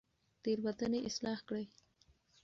[0.43, 1.65] تېروتنې اصلاح کړئ.